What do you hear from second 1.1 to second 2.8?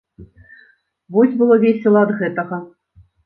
Вось было весела ад гэтага.